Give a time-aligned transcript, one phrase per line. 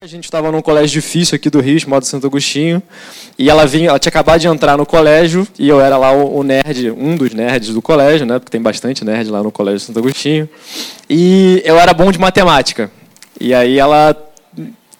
[0.00, 2.80] A gente estava num colégio difícil aqui do Rio, chamado Santo Agostinho,
[3.36, 6.44] e ela vinha, ela tinha acabado de entrar no colégio e eu era lá o,
[6.44, 8.38] nerd, um dos nerds do colégio, né?
[8.38, 10.48] Porque tem bastante nerd lá no colégio Santo Agostinho.
[11.10, 12.92] E eu era bom de matemática.
[13.40, 14.16] E aí ela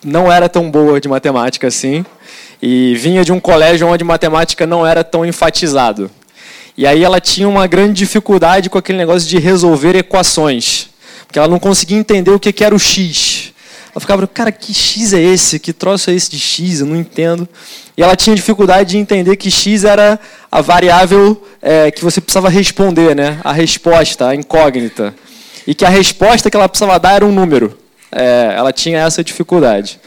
[0.04, 2.04] não era tão boa de matemática assim,
[2.60, 6.10] e vinha de um colégio onde matemática não era tão enfatizado.
[6.76, 10.88] E aí ela tinha uma grande dificuldade com aquele negócio de resolver equações,
[11.24, 13.27] porque ela não conseguia entender o que era o x.
[13.98, 15.58] Ela ficava, cara, que X é esse?
[15.58, 16.80] Que troço é esse de X?
[16.80, 17.48] Eu não entendo.
[17.96, 20.20] E ela tinha dificuldade de entender que X era
[20.52, 23.40] a variável é, que você precisava responder, né?
[23.42, 25.12] a resposta, a incógnita.
[25.66, 27.76] E que a resposta que ela precisava dar era um número.
[28.12, 29.98] É, ela tinha essa dificuldade.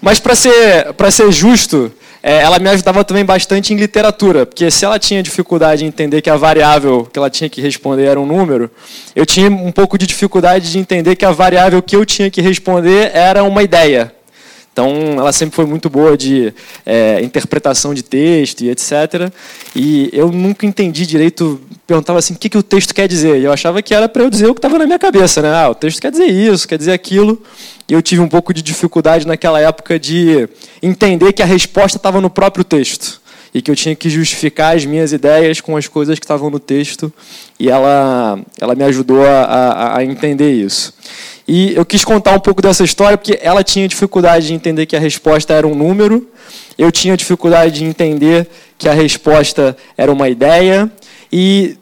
[0.00, 4.98] Mas, para ser, ser justo, ela me ajudava também bastante em literatura, porque se ela
[4.98, 8.70] tinha dificuldade em entender que a variável que ela tinha que responder era um número,
[9.14, 12.40] eu tinha um pouco de dificuldade de entender que a variável que eu tinha que
[12.40, 14.12] responder era uma ideia.
[14.78, 16.54] Então, ela sempre foi muito boa de
[16.86, 19.28] é, interpretação de texto e etc.
[19.74, 23.40] E eu nunca entendi direito, perguntava assim, o que, que o texto quer dizer?
[23.40, 25.52] E eu achava que era para eu dizer o que estava na minha cabeça, né?
[25.52, 27.42] Ah, o texto quer dizer isso, quer dizer aquilo.
[27.88, 30.48] E eu tive um pouco de dificuldade naquela época de
[30.80, 33.20] entender que a resposta estava no próprio texto
[33.52, 36.60] e que eu tinha que justificar as minhas ideias com as coisas que estavam no
[36.60, 37.12] texto,
[37.58, 40.94] e ela, ela me ajudou a, a, a entender isso.
[41.48, 44.94] E eu quis contar um pouco dessa história porque ela tinha dificuldade de entender que
[44.94, 46.28] a resposta era um número,
[46.76, 48.46] eu tinha dificuldade de entender
[48.76, 50.92] que a resposta era uma ideia,
[51.32, 51.78] e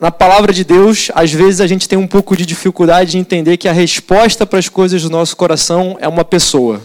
[0.00, 3.56] na palavra de Deus, às vezes a gente tem um pouco de dificuldade de entender
[3.56, 6.82] que a resposta para as coisas do nosso coração é uma pessoa.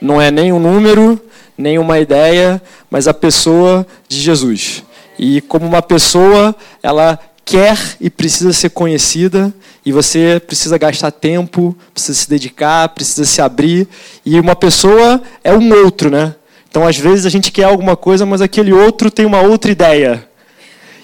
[0.00, 1.20] Não é nem um número,
[1.58, 4.84] nem uma ideia, mas a pessoa de Jesus.
[5.18, 9.52] E como uma pessoa, ela quer e precisa ser conhecida,
[9.84, 13.86] e você precisa gastar tempo, precisa se dedicar, precisa se abrir.
[14.24, 16.34] E uma pessoa é um outro, né?
[16.68, 20.26] Então, às vezes, a gente quer alguma coisa, mas aquele outro tem uma outra ideia.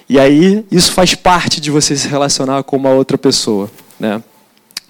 [0.09, 3.71] E aí, isso faz parte de você se relacionar com uma outra pessoa.
[3.97, 4.21] Né?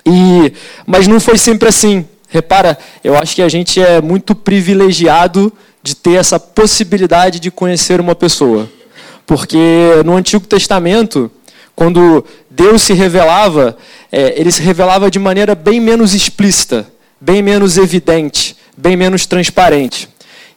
[0.03, 0.51] E,
[0.87, 2.03] mas não foi sempre assim.
[2.27, 5.53] Repara, eu acho que a gente é muito privilegiado
[5.83, 8.67] de ter essa possibilidade de conhecer uma pessoa.
[9.27, 9.57] Porque
[10.03, 11.29] no Antigo Testamento,
[11.81, 13.75] quando Deus se revelava,
[14.11, 16.87] é, ele se revelava de maneira bem menos explícita,
[17.19, 20.07] bem menos evidente, bem menos transparente.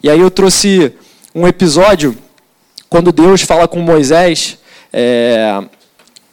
[0.02, 0.92] E aí eu trouxe
[1.34, 2.14] um episódio
[2.90, 4.58] quando Deus fala com Moisés.
[4.92, 5.64] É,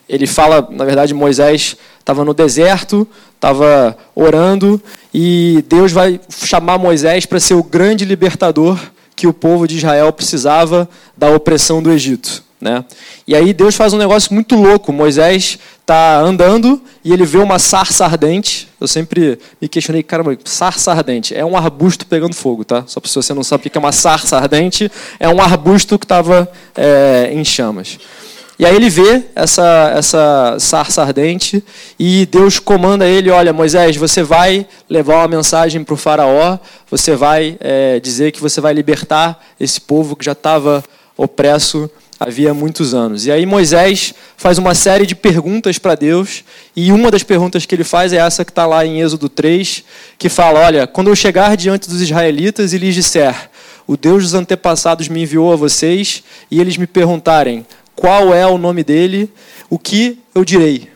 [0.10, 7.26] ele fala, na verdade, Moisés estava no deserto, estava orando, e Deus vai chamar Moisés
[7.26, 8.78] para ser o grande libertador
[9.16, 12.44] que o povo de Israel precisava da opressão do Egito.
[12.62, 12.86] Né?
[13.28, 14.94] E aí Deus faz um negócio muito louco.
[14.94, 18.68] Moisés está andando e ele vê uma sarça ardente.
[18.80, 22.84] Eu sempre me questionei, caramba, sarça ardente é um arbusto pegando fogo, tá?
[22.86, 26.06] Só para você não sabe o que é uma sarça ardente, é um arbusto que
[26.06, 27.98] estava é, em chamas.
[28.60, 31.64] E aí ele vê essa, essa sarça ardente
[31.98, 37.16] e Deus comanda ele: olha, Moisés, você vai levar uma mensagem para o Faraó, você
[37.16, 40.84] vai é, dizer que você vai libertar esse povo que já estava
[41.18, 41.90] opresso
[42.22, 43.26] havia muitos anos.
[43.26, 46.44] E aí Moisés faz uma série de perguntas para Deus,
[46.76, 49.84] e uma das perguntas que ele faz é essa que está lá em Êxodo 3,
[50.20, 53.50] que fala: Olha, quando eu chegar diante dos israelitas e lhes disser,
[53.88, 57.66] o Deus dos antepassados me enviou a vocês, e eles me perguntarem
[57.96, 59.28] qual é o nome dele,
[59.68, 60.90] o que eu direi?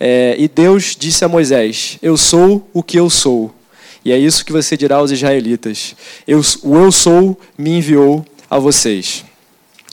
[0.00, 3.54] É, e Deus disse a Moisés: Eu sou o que eu sou.
[4.02, 5.94] E é isso que você dirá aos israelitas:
[6.26, 9.26] eu, O eu sou me enviou a vocês.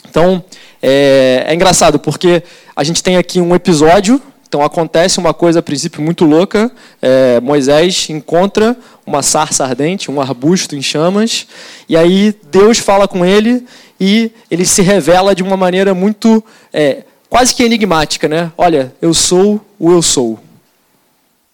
[0.08, 0.44] Então,
[0.82, 2.42] é, é engraçado, porque
[2.74, 4.20] a gente tem aqui um episódio
[4.52, 6.70] então acontece uma coisa a princípio muito louca.
[7.00, 8.76] É, Moisés encontra
[9.06, 11.46] uma sarça ardente, um arbusto em chamas,
[11.88, 13.66] e aí Deus fala com ele
[13.98, 18.52] e ele se revela de uma maneira muito é, quase que enigmática, né?
[18.58, 20.38] Olha, eu sou o eu sou.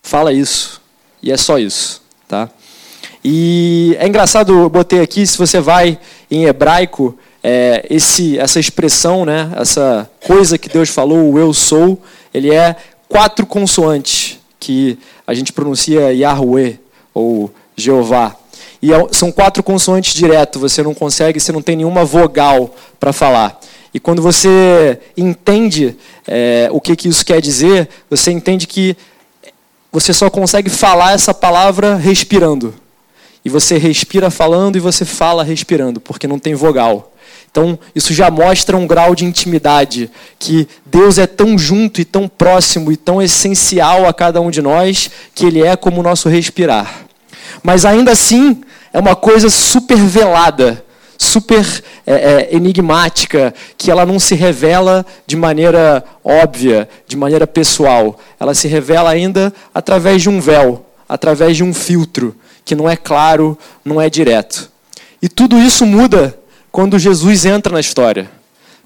[0.02, 0.82] Fala isso
[1.22, 2.50] e é só isso, tá?
[3.24, 9.24] E é engraçado, eu botei aqui, se você vai em hebraico, é, esse, essa expressão,
[9.24, 12.00] né, essa coisa que Deus falou, o eu sou,
[12.32, 12.76] ele é
[13.08, 16.78] quatro consoantes, que a gente pronuncia Yahweh,
[17.14, 18.36] ou Jeová.
[18.80, 23.12] E é são quatro consoantes direto, você não consegue, você não tem nenhuma vogal para
[23.12, 23.58] falar.
[23.92, 25.96] E quando você entende
[26.26, 28.96] é, o que, que isso quer dizer, você entende que
[29.90, 32.74] você só consegue falar essa palavra respirando.
[33.44, 37.12] E você respira falando e você fala respirando, porque não tem vogal.
[37.50, 42.28] Então, isso já mostra um grau de intimidade, que Deus é tão junto e tão
[42.28, 46.28] próximo e tão essencial a cada um de nós, que Ele é como o nosso
[46.28, 47.06] respirar.
[47.62, 48.60] Mas ainda assim,
[48.92, 50.84] é uma coisa super velada,
[51.16, 51.66] super
[52.06, 58.20] é, é, enigmática, que ela não se revela de maneira óbvia, de maneira pessoal.
[58.38, 62.96] Ela se revela ainda através de um véu, através de um filtro, que não é
[62.96, 64.70] claro, não é direto.
[65.20, 66.37] E tudo isso muda
[66.70, 68.30] quando Jesus entra na história.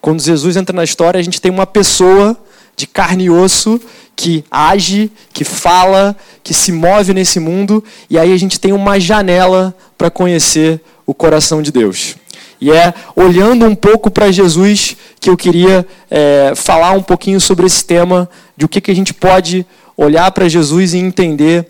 [0.00, 2.37] Quando Jesus entra na história, a gente tem uma pessoa
[2.76, 3.81] de carne e osso
[4.17, 8.99] que age, que fala, que se move nesse mundo, e aí a gente tem uma
[9.00, 12.17] janela para conhecer o coração de Deus.
[12.61, 17.67] E é olhando um pouco para Jesus que eu queria é, falar um pouquinho sobre
[17.67, 21.67] esse tema, de o que, que a gente pode olhar para Jesus e entender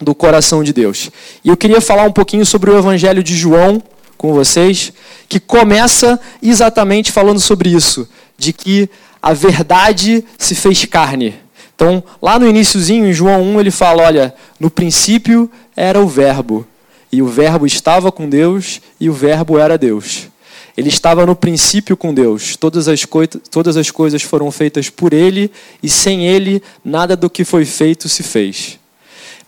[0.00, 1.10] do coração de Deus.
[1.44, 3.82] E eu queria falar um pouquinho sobre o Evangelho de João
[4.20, 4.92] com vocês,
[5.26, 8.06] que começa exatamente falando sobre isso,
[8.36, 8.86] de que
[9.22, 11.34] a verdade se fez carne.
[11.74, 16.66] Então, lá no iníciozinho, em João 1, ele fala, olha, no princípio era o verbo,
[17.10, 20.28] e o verbo estava com Deus, e o verbo era Deus.
[20.76, 22.56] Ele estava no princípio com Deus.
[22.56, 23.06] Todas as,
[23.50, 25.50] todas as coisas foram feitas por ele,
[25.82, 28.78] e sem ele, nada do que foi feito se fez.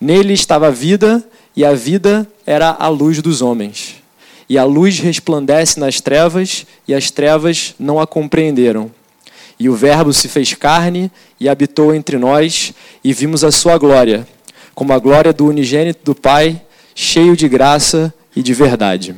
[0.00, 1.22] Nele estava a vida,
[1.54, 4.01] e a vida era a luz dos homens.
[4.52, 8.90] E a luz resplandece nas trevas, e as trevas não a compreenderam.
[9.58, 11.10] E o Verbo se fez carne
[11.40, 14.28] e habitou entre nós, e vimos a sua glória,
[14.74, 16.60] como a glória do unigênito do Pai,
[16.94, 19.16] cheio de graça e de verdade.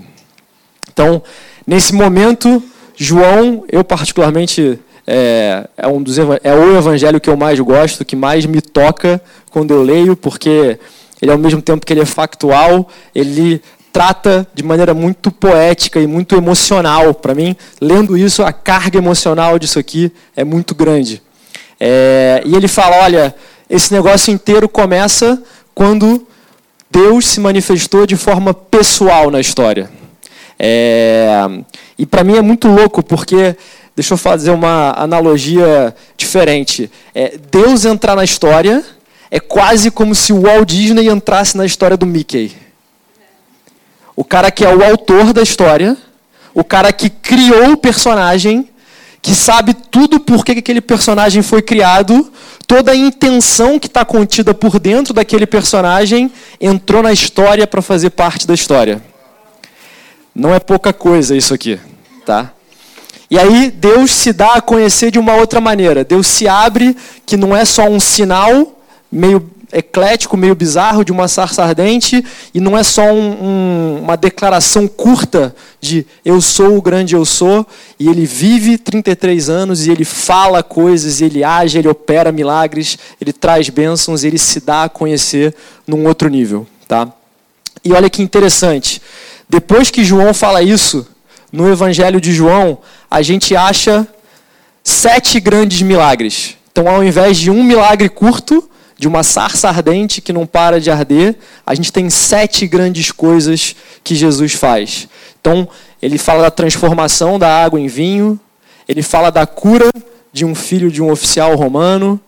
[0.93, 1.21] Então,
[1.67, 2.63] nesse momento,
[2.95, 8.15] João, eu particularmente é, é, um dos, é o evangelho que eu mais gosto, que
[8.15, 9.21] mais me toca
[9.51, 10.79] quando eu leio, porque
[11.25, 13.63] ele ao mesmo tempo que ele é factual, ele
[13.95, 17.15] trata de maneira muito poética e muito emocional.
[17.15, 21.23] Para mim, lendo isso, a carga emocional disso aqui é muito grande.
[21.79, 23.33] É, e ele fala: olha,
[23.71, 25.41] esse negócio inteiro começa
[25.73, 26.27] quando
[26.91, 29.89] Deus se manifestou de forma pessoal na história.
[30.59, 31.47] É,
[31.97, 33.57] e para mim é muito louco, porque,
[33.95, 36.91] deixa eu fazer uma analogia diferente.
[37.15, 38.85] É, Deus entrar na história
[39.31, 42.64] é quase como se o Walt Disney entrasse na história do Mickey.
[44.17, 45.97] O cara que é o autor da história,
[46.55, 48.69] o cara que criou o personagem,
[49.21, 52.31] que sabe tudo por que aquele personagem foi criado,
[52.67, 56.31] toda a intenção que está contida por dentro daquele personagem
[56.61, 59.03] entrou na história para fazer parte da história.
[60.35, 61.81] Não é pouca coisa isso aqui,
[62.27, 62.53] tá?
[63.31, 66.05] E aí Deus se dá a conhecer de uma outra maneira.
[66.05, 68.79] Deus se abre que não é só um sinal
[69.11, 69.41] meio
[69.73, 74.87] eclético, meio bizarro de uma sarça ardente, e não é só um, um, uma declaração
[74.87, 77.67] curta de eu sou o grande eu sou,
[77.99, 82.99] e ele vive 33 anos, e ele fala coisas, e ele age, ele opera milagres,
[83.21, 85.55] ele traz bênçãos, ele se dá a conhecer
[85.87, 86.67] num outro nível.
[86.87, 87.09] Tá?
[87.85, 89.01] E olha que interessante,
[89.49, 91.07] depois que João fala isso,
[91.53, 92.79] no Evangelho de João,
[93.11, 94.07] a gente acha
[94.83, 96.57] sete grandes milagres.
[96.73, 100.91] Então, ao invés de um milagre curto, de uma sarça ardente que não para de
[100.91, 101.37] arder,
[101.67, 105.09] a gente tem sete grandes coisas que Jesus faz.
[105.41, 105.69] Então,
[106.01, 108.39] ele fala da transformação da água em vinho,
[108.89, 109.91] ele fala da cura
[110.33, 112.21] de um filho de um oficial romano,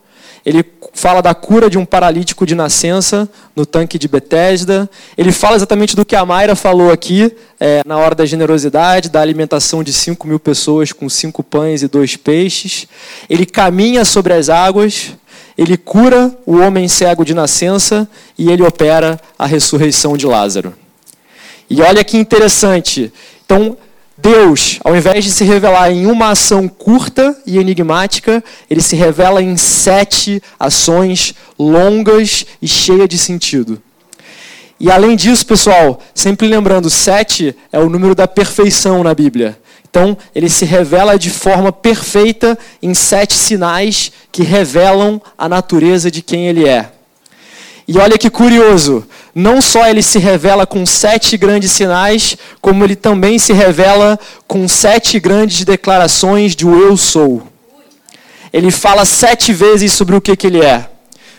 [0.45, 4.89] ele fala da cura de um paralítico de nascença no tanque de Betesda.
[5.17, 9.19] Ele fala exatamente do que a Mayra falou aqui, é, na hora da generosidade, da
[9.19, 12.87] alimentação de 5 mil pessoas com cinco pães e dois peixes.
[13.29, 15.11] Ele caminha sobre as águas
[15.57, 20.73] ele cura o homem cego de nascença e ele opera a ressurreição de Lázaro.
[21.69, 23.11] E olha que interessante.
[23.45, 23.75] Então,
[24.17, 29.41] Deus, ao invés de se revelar em uma ação curta e enigmática, ele se revela
[29.41, 33.81] em sete ações longas e cheias de sentido.
[34.79, 39.57] E além disso, pessoal, sempre lembrando, sete é o número da perfeição na Bíblia.
[39.89, 46.21] Então, ele se revela de forma perfeita em sete sinais que revelam a natureza de
[46.21, 46.91] quem ele é.
[47.87, 52.97] E olha que curioso, não só ele se revela com sete grandes sinais, como ele
[52.97, 57.47] também se revela com sete grandes declarações de o eu sou.
[58.51, 60.89] Ele fala sete vezes sobre o que, que ele é.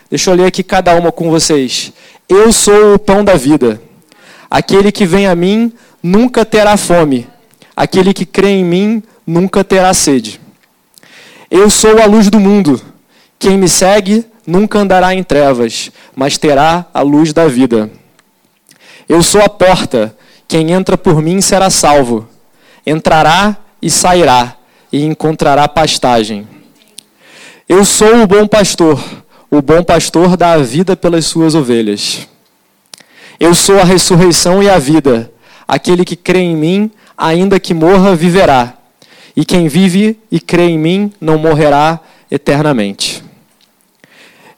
[0.09, 1.93] Deixa eu ler aqui cada uma com vocês.
[2.27, 3.81] Eu sou o pão da vida.
[4.51, 5.71] Aquele que vem a mim
[6.03, 7.27] nunca terá fome
[7.79, 10.41] Aquele que crê em mim nunca terá sede.
[11.49, 12.83] Eu sou a luz do mundo.
[13.39, 17.89] Quem me segue nunca andará em trevas, mas terá a luz da vida.
[19.09, 20.13] Eu sou a porta.
[20.49, 22.29] Quem entra por mim será salvo.
[22.85, 24.57] Entrará e sairá
[24.93, 26.49] e encontrará pastagem.
[27.69, 29.01] Eu sou o bom pastor.
[29.49, 32.27] O bom pastor dá a vida pelas suas ovelhas.
[33.39, 35.33] Eu sou a ressurreição e a vida.
[35.69, 38.75] Aquele que crê em mim, ainda que morra, viverá.
[39.37, 41.99] E quem vive e crê em mim não morrerá
[42.31, 43.23] eternamente.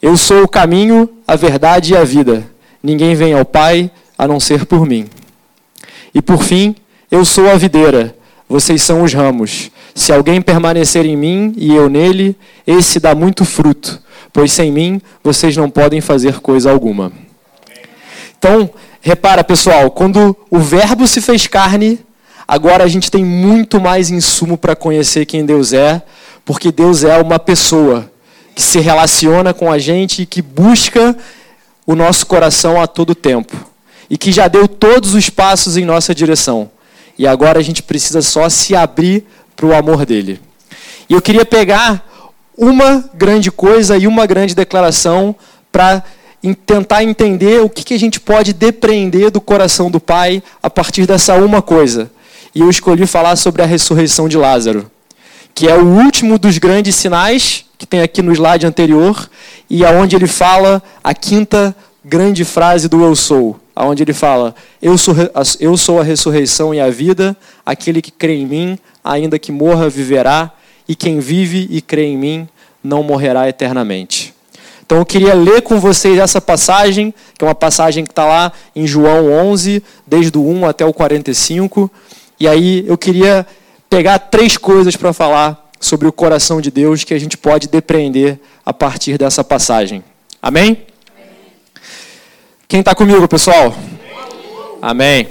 [0.03, 2.47] Eu sou o caminho, a verdade e a vida.
[2.83, 5.09] Ninguém vem ao Pai a não ser por mim.
[6.15, 6.75] E por fim,
[7.11, 8.17] eu sou a videira,
[8.49, 9.71] vocês são os ramos.
[9.95, 12.37] Se alguém permanecer em mim e eu nele,
[12.67, 14.01] esse dá muito fruto,
[14.33, 17.13] pois sem mim vocês não podem fazer coisa alguma.
[18.39, 21.99] Então, repara pessoal, quando o Verbo se fez carne,
[22.51, 26.03] agora a gente tem muito mais insumo para conhecer quem Deus é,
[26.45, 28.11] porque Deus é uma pessoa
[28.57, 31.17] que se relaciona com a gente e que busca
[31.87, 33.57] o nosso coração a todo tempo
[34.11, 36.69] e que já deu todos os passos em nossa direção.
[37.17, 40.41] E agora a gente precisa só se abrir para o amor dele.
[41.09, 42.05] E eu queria pegar
[42.59, 45.37] uma grande coisa e uma grande declaração
[45.71, 46.03] para
[46.67, 51.07] tentar entender o que, que a gente pode depreender do coração do Pai a partir
[51.07, 52.11] dessa uma coisa.
[52.55, 54.91] E eu escolhi falar sobre a ressurreição de Lázaro,
[55.55, 59.29] que é o último dos grandes sinais que tem aqui no slide anterior
[59.69, 64.99] e aonde ele fala a quinta grande frase do eu sou, aonde ele fala: eu
[64.99, 65.15] sou,
[65.59, 69.89] eu sou a ressurreição e a vida, aquele que crê em mim, ainda que morra,
[69.89, 70.51] viverá,
[70.89, 72.49] e quem vive e crê em mim
[72.83, 74.35] não morrerá eternamente.
[74.85, 78.53] Então eu queria ler com vocês essa passagem, que é uma passagem que está lá
[78.75, 81.89] em João 11, desde o 1 até o 45.
[82.41, 83.47] E aí eu queria
[83.91, 88.41] pegar três coisas para falar sobre o coração de Deus que a gente pode depreender
[88.65, 90.03] a partir dessa passagem.
[90.41, 90.87] Amém?
[92.67, 93.75] Quem está comigo, pessoal?
[94.81, 95.29] Amém.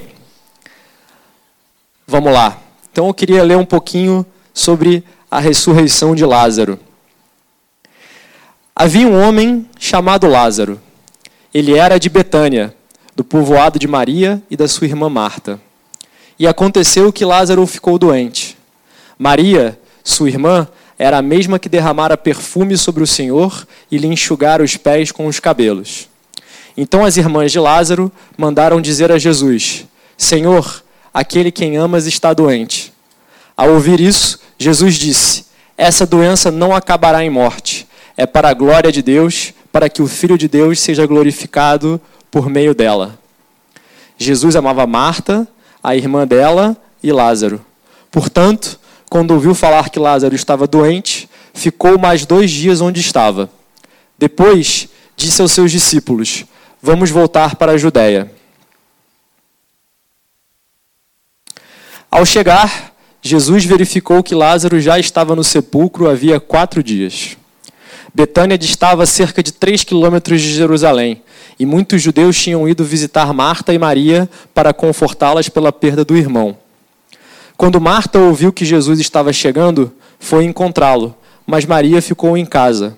[2.05, 2.59] Vamos lá.
[2.91, 4.23] Então eu queria ler um pouquinho
[4.53, 6.79] sobre a ressurreição de Lázaro.
[8.75, 10.79] Havia um homem chamado Lázaro.
[11.51, 12.75] Ele era de Betânia,
[13.15, 15.59] do povoado de Maria e da sua irmã Marta.
[16.39, 18.57] E aconteceu que Lázaro ficou doente.
[19.17, 20.67] Maria, sua irmã,
[20.97, 25.27] era a mesma que derramara perfume sobre o Senhor e lhe enxugara os pés com
[25.27, 26.07] os cabelos.
[26.77, 29.85] Então as irmãs de Lázaro mandaram dizer a Jesus:
[30.17, 32.93] Senhor, aquele quem amas está doente.
[33.57, 35.45] Ao ouvir isso, Jesus disse:
[35.77, 40.07] Essa doença não acabará em morte é para a glória de Deus, para que o
[40.07, 43.17] Filho de Deus seja glorificado por meio dela.
[44.17, 45.47] Jesus amava Marta,
[45.83, 47.65] a irmã dela e Lázaro.
[48.11, 53.49] Portanto, quando ouviu falar que Lázaro estava doente, ficou mais dois dias onde estava.
[54.17, 56.45] Depois, disse aos seus discípulos:
[56.81, 58.31] Vamos voltar para a Judéia.
[62.11, 67.37] Ao chegar, Jesus verificou que Lázaro já estava no sepulcro havia quatro dias.
[68.13, 71.21] Betânia distava cerca de 3 quilômetros de Jerusalém,
[71.59, 76.57] e muitos judeus tinham ido visitar Marta e Maria para confortá-las pela perda do irmão.
[77.57, 82.97] Quando Marta ouviu que Jesus estava chegando, foi encontrá-lo, mas Maria ficou em casa.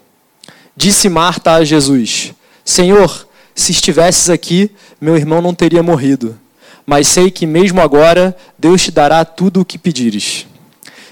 [0.75, 6.37] Disse Marta a Jesus: Senhor, se estivesses aqui, meu irmão não teria morrido.
[6.85, 10.45] Mas sei que mesmo agora Deus te dará tudo o que pedires.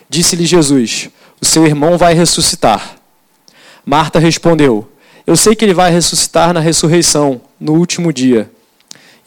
[0.09, 1.09] Disse-lhe Jesus:
[1.41, 2.98] O seu irmão vai ressuscitar.
[3.85, 4.89] Marta respondeu:
[5.25, 8.49] Eu sei que ele vai ressuscitar na ressurreição, no último dia.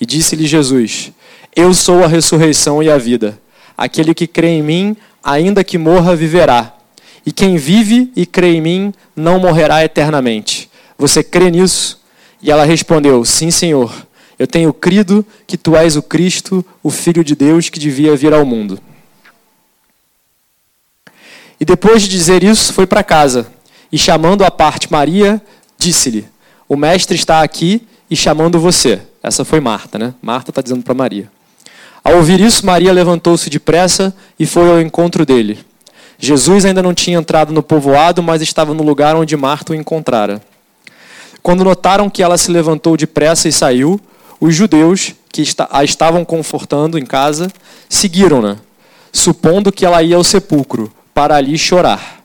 [0.00, 1.12] E disse-lhe Jesus:
[1.54, 3.40] Eu sou a ressurreição e a vida.
[3.76, 6.74] Aquele que crê em mim, ainda que morra, viverá.
[7.24, 10.68] E quem vive e crê em mim, não morrerá eternamente.
[10.98, 12.00] Você crê nisso?
[12.42, 13.92] E ela respondeu: Sim, Senhor.
[14.38, 18.32] Eu tenho crido que tu és o Cristo, o Filho de Deus que devia vir
[18.34, 18.78] ao mundo.
[21.60, 23.46] E depois de dizer isso, foi para casa
[23.92, 25.40] e chamando à parte Maria,
[25.76, 26.26] disse-lhe:
[26.68, 29.02] O mestre está aqui e chamando você.
[29.22, 30.14] Essa foi Marta, né?
[30.22, 31.30] Marta está dizendo para Maria.
[32.02, 35.58] Ao ouvir isso, Maria levantou-se depressa e foi ao encontro dele.
[36.18, 40.42] Jesus ainda não tinha entrado no povoado, mas estava no lugar onde Marta o encontrara.
[41.42, 44.00] Quando notaram que ela se levantou depressa e saiu,
[44.40, 47.50] os judeus que a estavam confortando em casa
[47.88, 48.56] seguiram-na,
[49.12, 52.21] supondo que ela ia ao sepulcro para ali chorar.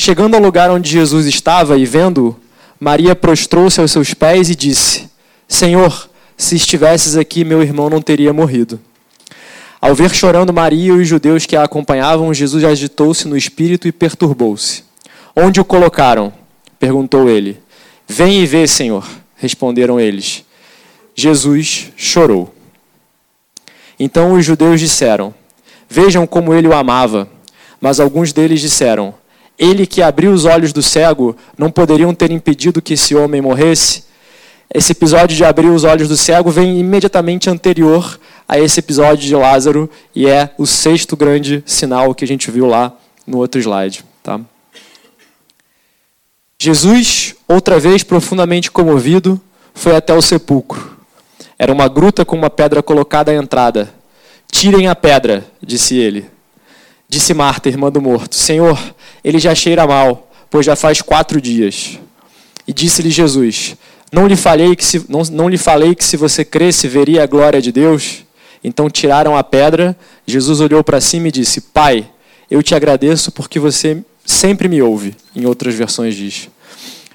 [0.00, 2.36] Chegando ao lugar onde Jesus estava e vendo-o,
[2.78, 5.10] Maria prostrou-se aos seus pés e disse:
[5.48, 8.80] Senhor, se estivesses aqui, meu irmão não teria morrido.
[9.80, 13.92] Ao ver chorando Maria e os judeus que a acompanhavam, Jesus agitou-se no espírito e
[13.92, 14.84] perturbou-se.
[15.34, 16.32] Onde o colocaram?
[16.78, 17.60] perguntou ele.
[18.06, 20.44] Vem e vê, Senhor, responderam eles.
[21.12, 22.54] Jesus chorou.
[23.98, 25.34] Então os judeus disseram:
[25.88, 27.28] Vejam como ele o amava.
[27.80, 29.12] Mas alguns deles disseram:
[29.58, 34.08] ele que abriu os olhos do cego, não poderiam ter impedido que esse homem morresse?
[34.72, 39.34] esse episódio de abrir os olhos do cego vem imediatamente anterior a esse episódio de
[39.34, 42.92] Lázaro e é o sexto grande sinal que a gente viu lá
[43.26, 44.04] no outro slide.
[44.22, 44.40] Tá?
[46.58, 49.40] Jesus, outra vez profundamente comovido,
[49.74, 50.98] foi até o sepulcro.
[51.58, 53.92] Era uma gruta com uma pedra colocada à entrada.
[54.50, 56.26] Tirem a pedra, disse ele.
[57.08, 58.78] Disse Marta, irmã do morto: Senhor,
[59.24, 61.98] ele já cheira mal, pois já faz quatro dias.
[62.66, 63.76] E disse-lhe Jesus:
[64.10, 67.26] não lhe, falei que se, não, não lhe falei que se você cresce, veria a
[67.26, 68.24] glória de Deus?
[68.64, 69.96] Então tiraram a pedra.
[70.26, 72.08] Jesus olhou para cima e disse: Pai,
[72.50, 75.14] eu te agradeço porque você sempre me ouve.
[75.36, 76.48] Em outras versões diz.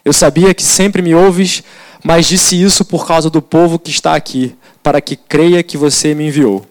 [0.05, 1.63] Eu sabia que sempre me ouves,
[2.03, 6.13] mas disse isso por causa do povo que está aqui, para que creia que você
[6.13, 6.65] me enviou.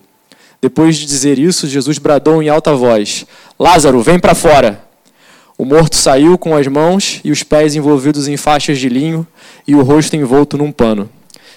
[0.62, 3.26] Depois de dizer isso, Jesus bradou em alta voz:
[3.58, 4.80] Lázaro, vem para fora.
[5.58, 9.26] O morto saiu com as mãos e os pés envolvidos em faixas de linho
[9.66, 11.10] e o rosto envolto num pano.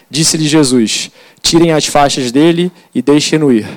[0.09, 3.67] Disse-lhe Jesus: Tirem as faixas dele e deixem-no ir.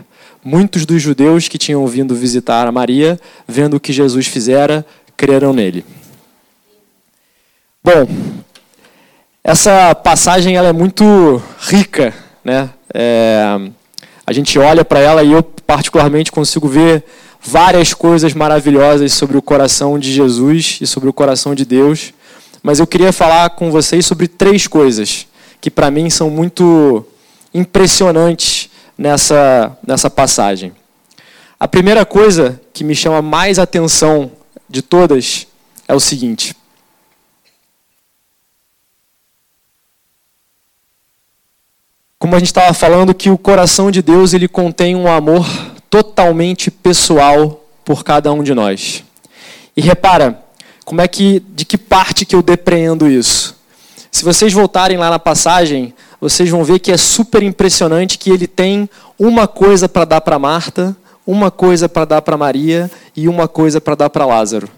[0.43, 5.53] Muitos dos judeus que tinham vindo visitar a Maria, vendo o que Jesus fizera, creram
[5.53, 5.85] nele.
[7.85, 8.09] Bom,
[9.45, 12.71] essa passagem ela é muito rica, né?
[12.95, 13.71] É,
[14.29, 17.03] a gente olha para ela e eu particularmente consigo ver
[17.41, 22.13] várias coisas maravilhosas sobre o coração de Jesus e sobre o coração de Deus,
[22.63, 25.27] mas eu queria falar com vocês sobre três coisas
[25.63, 27.07] que para mim são muito
[27.55, 28.69] impressionantes
[28.99, 30.75] nessa, nessa passagem.
[31.59, 34.31] A primeira coisa que me chama mais atenção
[34.69, 35.47] de todas
[35.89, 36.55] é o seguinte.
[42.19, 45.47] Como a gente estava falando, que o coração de Deus ele contém um amor
[45.89, 49.05] totalmente pessoal por cada um de nós.
[49.77, 50.43] E repara,
[50.85, 53.57] como é que de que parte que eu depreendo isso?
[54.11, 58.49] Se vocês voltarem lá na passagem, vocês vão ver que é super impressionante que ele
[58.49, 63.47] tem uma coisa para dar para Marta, uma coisa para dar para Maria e uma
[63.47, 64.69] coisa para dar para Lázaro.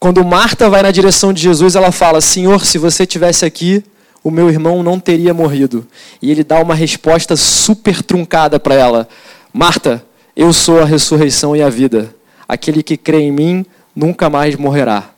[0.00, 3.84] Quando Marta vai na direção de Jesus, ela fala: Senhor, se você tivesse aqui,
[4.24, 5.86] o meu irmão não teria morrido.
[6.22, 9.06] E ele dá uma resposta super truncada para ela:
[9.52, 10.02] Marta,
[10.34, 12.14] eu sou a ressurreição e a vida.
[12.48, 15.10] Aquele que crê em mim nunca mais morrerá.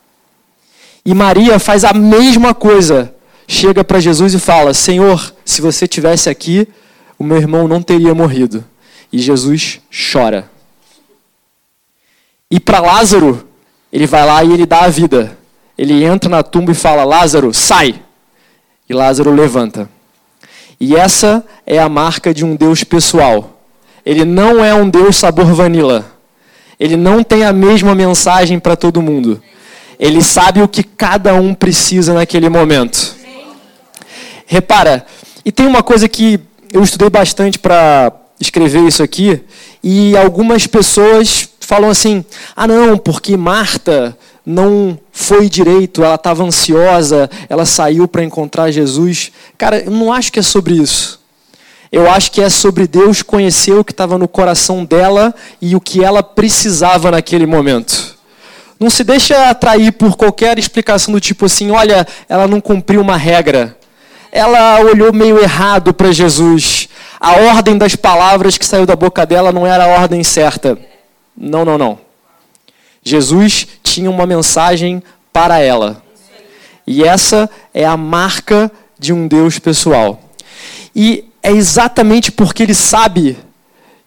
[1.05, 3.15] E Maria faz a mesma coisa.
[3.47, 6.69] Chega para Jesus e fala: Senhor, se você tivesse aqui,
[7.17, 8.65] o meu irmão não teria morrido.
[9.13, 9.81] E Jesus
[10.13, 10.51] chora.
[12.51, 13.47] E para Lázaro,
[13.93, 15.39] ele vai lá e ele dá a vida.
[15.79, 18.03] Ele entra na tumba e fala: Lázaro, sai!
[18.89, 19.89] E Lázaro levanta.
[20.79, 23.61] E essa é a marca de um Deus pessoal.
[24.05, 26.07] Ele não é um Deus sabor vanilla.
[26.79, 29.43] Ele não tem a mesma mensagem para todo mundo.
[29.99, 33.17] Ele sabe o que cada um precisa naquele momento.
[34.47, 35.05] Repara,
[35.45, 36.39] e tem uma coisa que
[36.73, 39.41] eu estudei bastante para escrever isso aqui,
[39.83, 44.17] e algumas pessoas falam assim: ah, não, porque Marta
[44.47, 49.33] não foi direito, ela estava ansiosa, ela saiu para encontrar Jesus.
[49.59, 51.21] Cara, eu não acho que é sobre isso.
[51.91, 55.81] Eu acho que é sobre Deus conhecer o que estava no coração dela e o
[55.81, 58.17] que ela precisava naquele momento.
[58.79, 63.17] Não se deixa atrair por qualquer explicação do tipo assim, olha, ela não cumpriu uma
[63.17, 63.77] regra.
[64.31, 66.89] Ela olhou meio errado para Jesus.
[67.19, 70.79] A ordem das palavras que saiu da boca dela não era a ordem certa.
[71.37, 72.07] Não, não, não.
[73.03, 76.03] Jesus tinha uma mensagem para ela.
[76.87, 80.21] E essa é a marca de um Deus pessoal.
[80.95, 83.39] E é exatamente porque ele sabe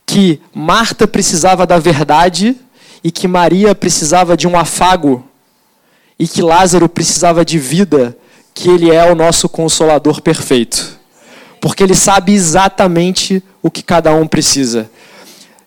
[0.05, 2.55] que Marta precisava da verdade
[3.03, 5.27] e que Maria precisava de um afago
[6.19, 8.15] e que Lázaro precisava de vida,
[8.53, 10.99] que ele é o nosso consolador perfeito.
[11.59, 14.87] Porque ele sabe exatamente o que cada um precisa.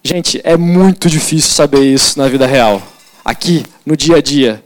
[0.00, 2.80] Gente, é muito difícil saber isso na vida real,
[3.24, 4.62] aqui, no dia a dia.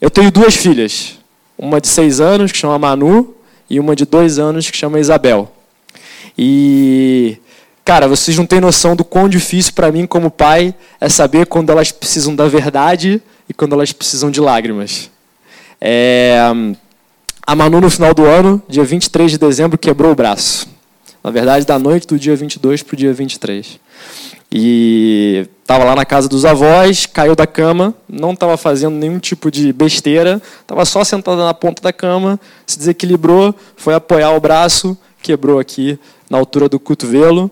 [0.00, 1.18] Eu tenho duas filhas,
[1.58, 3.34] uma de seis anos, que chama Manu,
[3.68, 5.52] e uma de dois anos, que chama Isabel.
[6.36, 7.38] E,
[7.84, 11.70] cara, vocês não têm noção do quão difícil para mim, como pai, é saber quando
[11.70, 15.10] elas precisam da verdade e quando elas precisam de lágrimas.
[15.80, 16.38] É,
[17.46, 20.75] a Manu, no final do ano, dia 23 de dezembro, quebrou o braço.
[21.26, 23.80] Na verdade, da noite do dia 22 para o dia 23.
[24.52, 29.50] E estava lá na casa dos avós, caiu da cama, não estava fazendo nenhum tipo
[29.50, 34.96] de besteira, estava só sentada na ponta da cama, se desequilibrou, foi apoiar o braço,
[35.20, 35.98] quebrou aqui
[36.30, 37.50] na altura do cotovelo.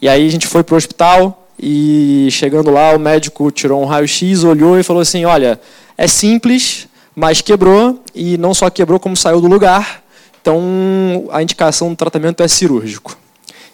[0.00, 3.86] E aí a gente foi para o hospital e chegando lá o médico tirou um
[3.86, 5.60] raio-x, olhou e falou assim: olha,
[5.98, 10.05] é simples, mas quebrou e não só quebrou como saiu do lugar.
[10.46, 13.18] Então a indicação do tratamento é cirúrgico.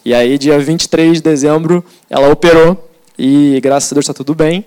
[0.03, 4.65] E aí, dia 23 de dezembro, ela operou e graças a Deus está tudo bem.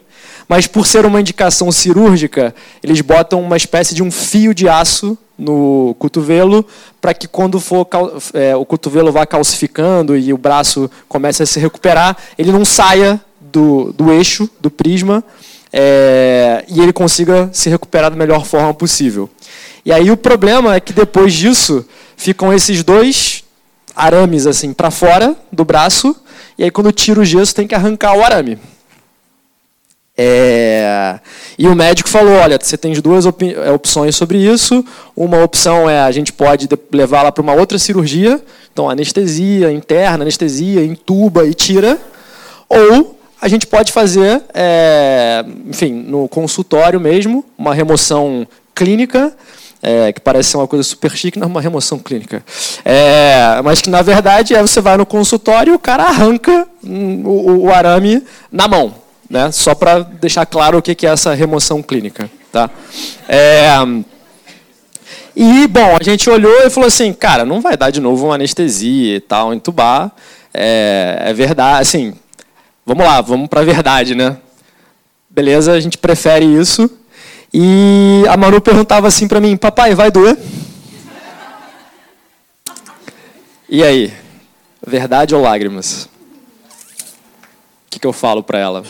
[0.48, 5.18] Mas por ser uma indicação cirúrgica, eles botam uma espécie de um fio de aço
[5.36, 6.64] no cotovelo
[7.00, 7.84] para que quando for
[8.32, 13.20] é, o cotovelo vá calcificando e o braço comece a se recuperar, ele não saia
[13.40, 15.24] do, do eixo, do prisma,
[15.72, 19.28] é, e ele consiga se recuperar da melhor forma possível.
[19.86, 23.44] E aí o problema é que depois disso ficam esses dois
[23.94, 26.14] arames assim para fora do braço,
[26.58, 28.58] e aí quando tira o gesso tem que arrancar o arame.
[30.18, 31.20] É...
[31.56, 34.84] E o médico falou: olha, você tem duas op é, opções sobre isso.
[35.14, 40.84] Uma opção é a gente pode levá-la para uma outra cirurgia, então anestesia interna, anestesia,
[40.84, 41.96] entuba e tira.
[42.68, 49.32] Ou a gente pode fazer, é, enfim, no consultório mesmo, uma remoção clínica,
[49.86, 52.44] é, que parece ser uma coisa super chique, não é uma remoção clínica.
[52.84, 57.66] É, mas que, na verdade, é você vai no consultório e o cara arranca o,
[57.66, 59.50] o arame na mão né?
[59.52, 62.70] Só para deixar claro o que é essa remoção clínica, tá?
[63.28, 63.68] É...
[65.34, 68.36] E bom, a gente olhou e falou assim, cara, não vai dar de novo uma
[68.36, 70.10] anestesia e tal, entubar.
[70.54, 72.14] É, é verdade, assim,
[72.86, 74.38] vamos lá, vamos para a verdade, né?
[75.28, 76.90] Beleza, a gente prefere isso.
[77.52, 80.36] E a Manu perguntava assim para mim, papai, vai doer?
[83.68, 84.12] E aí,
[84.86, 86.04] verdade ou lágrimas?
[86.04, 88.84] O que, que eu falo para ela?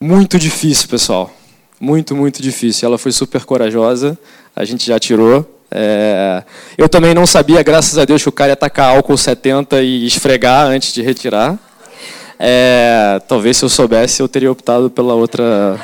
[0.00, 1.32] Muito difícil, pessoal.
[1.80, 2.86] Muito, muito difícil.
[2.86, 4.18] Ela foi super corajosa,
[4.54, 5.48] a gente já tirou.
[5.70, 6.42] É...
[6.76, 10.04] Eu também não sabia, graças a Deus, que o cara ia tacar álcool 70 e
[10.06, 11.56] esfregar antes de retirar.
[12.38, 13.20] É...
[13.28, 15.78] Talvez se eu soubesse, eu teria optado pela outra,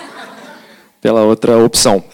[1.08, 2.04] pela outra opção.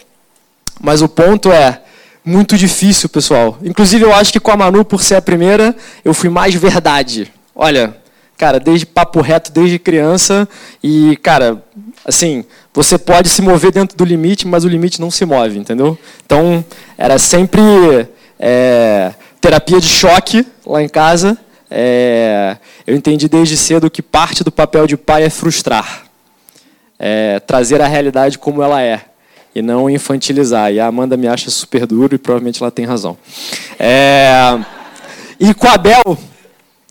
[0.79, 1.81] Mas o ponto é,
[2.23, 3.57] muito difícil, pessoal.
[3.61, 7.29] Inclusive, eu acho que com a Manu, por ser a primeira, eu fui mais verdade.
[7.53, 7.97] Olha,
[8.37, 10.47] cara, desde papo reto, desde criança.
[10.81, 11.61] E, cara,
[12.05, 15.99] assim, você pode se mover dentro do limite, mas o limite não se move, entendeu?
[16.25, 16.63] Então,
[16.97, 18.07] era sempre
[18.39, 21.37] é, terapia de choque lá em casa.
[21.69, 22.55] É,
[22.87, 26.05] eu entendi desde cedo que parte do papel de pai é frustrar,
[26.99, 29.01] é, trazer a realidade como ela é
[29.55, 30.71] e não infantilizar.
[30.71, 33.17] E a Amanda me acha super duro e provavelmente ela tem razão.
[33.79, 34.59] É,
[35.39, 36.17] e com a Bel,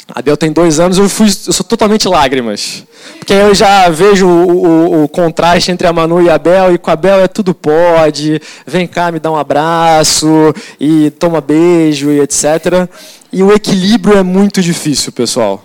[0.08, 2.84] a Bel tem dois anos, eu, fui, eu sou totalmente lágrimas.
[3.18, 6.78] Porque eu já vejo o, o, o, contraste entre a Manu e a Bel, e
[6.78, 12.10] com a Bel é tudo pode, vem cá, me dá um abraço, e toma beijo,
[12.10, 12.88] e etc.
[13.32, 15.64] E o equilíbrio é muito difícil, pessoal.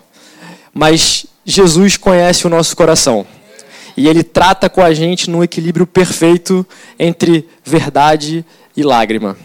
[0.73, 3.25] Mas Jesus conhece o nosso coração.
[3.99, 6.65] E ele trata com a gente num equilíbrio perfeito
[6.97, 9.35] entre verdade e lágrima.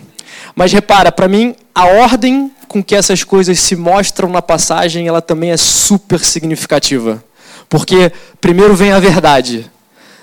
[0.55, 5.21] Mas repara, para mim, a ordem com que essas coisas se mostram na passagem, ela
[5.21, 7.25] também é super significativa.
[7.69, 9.69] Porque primeiro vem a verdade,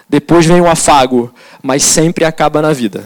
[0.07, 1.29] depois vem o afago,
[1.61, 3.03] mas sempre acaba na vida.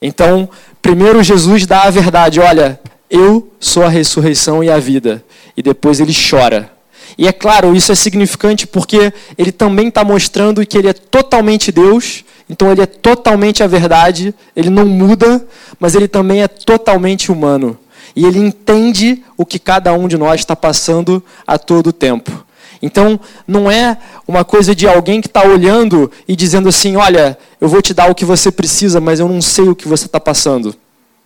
[0.00, 0.48] Então,
[0.80, 2.78] primeiro Jesus dá a verdade, olha,
[3.10, 5.24] eu sou a ressurreição e a vida.
[5.56, 6.75] E depois ele chora.
[7.18, 11.72] E é claro, isso é significante porque ele também está mostrando que ele é totalmente
[11.72, 15.46] Deus, então ele é totalmente a verdade, ele não muda,
[15.80, 17.78] mas ele também é totalmente humano
[18.16, 22.46] e ele entende o que cada um de nós está passando a todo tempo.
[22.80, 27.68] Então, não é uma coisa de alguém que está olhando e dizendo assim: olha, eu
[27.68, 30.18] vou te dar o que você precisa, mas eu não sei o que você está
[30.18, 30.74] passando.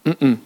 [0.04, 0.38] Uh -uh.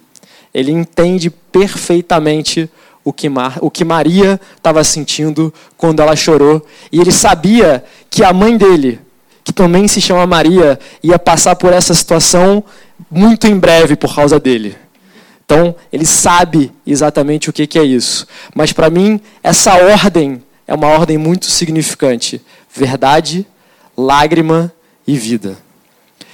[0.52, 2.70] Ele entende perfeitamente
[3.04, 6.64] o que, Mar, o que Maria estava sentindo quando ela chorou.
[6.90, 8.98] E ele sabia que a mãe dele,
[9.44, 12.64] que também se chama Maria, ia passar por essa situação
[13.10, 14.76] muito em breve por causa dele.
[15.44, 18.26] Então, ele sabe exatamente o que, é isso.
[18.54, 22.40] Mas, para mim, essa ordem é uma ordem muito significante:
[22.74, 23.46] verdade,
[23.96, 24.72] lágrima
[25.06, 25.58] e vida.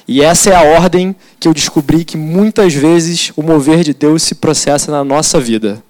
[0.06, 4.22] E essa é a ordem que eu descobri que muitas vezes o mover de Deus
[4.22, 5.83] se processa na nossa vida.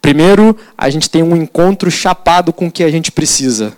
[0.00, 3.76] Primeiro, a gente tem um encontro chapado com o que a gente precisa.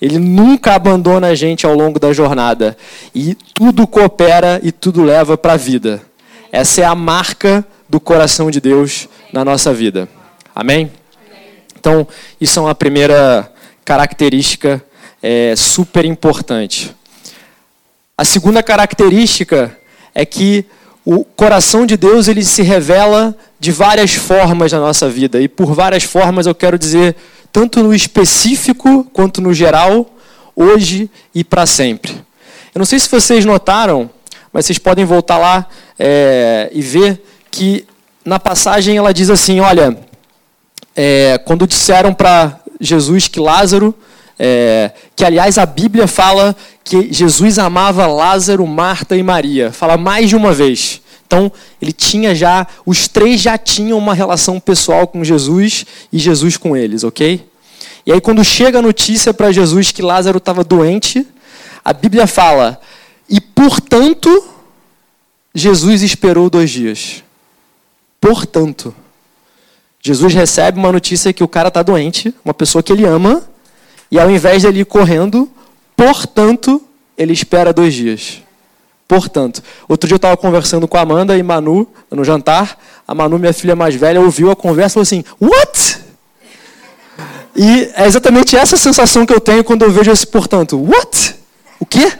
[0.00, 2.76] Ele nunca abandona a gente ao longo da jornada.
[3.14, 6.02] E tudo coopera e tudo leva para a vida.
[6.52, 10.08] Essa é a marca do coração de Deus na nossa vida.
[10.54, 10.90] Amém?
[11.78, 12.06] Então,
[12.40, 13.50] isso é uma primeira
[13.84, 14.82] característica
[15.22, 16.94] é, super importante.
[18.18, 19.76] A segunda característica
[20.14, 20.64] é que
[21.06, 25.40] o coração de Deus ele se revela de várias formas na nossa vida.
[25.40, 27.14] E por várias formas eu quero dizer
[27.52, 30.10] tanto no específico quanto no geral,
[30.56, 32.10] hoje e para sempre.
[32.74, 34.10] Eu não sei se vocês notaram,
[34.52, 37.86] mas vocês podem voltar lá é, e ver que
[38.24, 39.96] na passagem ela diz assim: olha,
[40.96, 43.94] é, quando disseram para Jesus que Lázaro,
[44.38, 50.28] é, que aliás a Bíblia fala que Jesus amava Lázaro, Marta e Maria, fala mais
[50.28, 51.00] de uma vez.
[51.26, 51.50] Então,
[51.82, 56.76] ele tinha já, os três já tinham uma relação pessoal com Jesus e Jesus com
[56.76, 57.44] eles, ok?
[58.04, 61.26] E aí, quando chega a notícia para Jesus que Lázaro estava doente,
[61.84, 62.80] a Bíblia fala,
[63.28, 64.48] e portanto,
[65.52, 67.24] Jesus esperou dois dias.
[68.20, 68.94] Portanto,
[70.00, 73.42] Jesus recebe uma notícia que o cara está doente, uma pessoa que ele ama,
[74.10, 75.48] e ao invés de ele ir correndo,
[75.96, 76.82] portanto,
[77.16, 78.42] ele espera dois dias.
[79.08, 82.78] Portanto, outro dia eu estava conversando com a Amanda e Manu no jantar.
[83.06, 86.00] A Manu, minha filha mais velha, ouviu a conversa e falou assim: What?
[87.54, 90.76] E é exatamente essa sensação que eu tenho quando eu vejo esse portanto.
[90.76, 91.36] What?
[91.78, 92.12] O quê?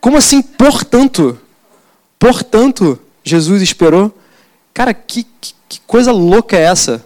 [0.00, 1.38] Como assim, portanto?
[2.18, 4.16] Portanto, Jesus esperou.
[4.72, 7.04] Cara, que, que, que coisa louca é essa?